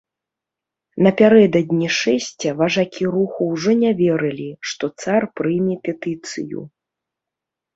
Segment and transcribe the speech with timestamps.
[1.07, 6.59] Напярэдадні шэсця важакі руху ўжо не верылі, што цар прыме петыцыю.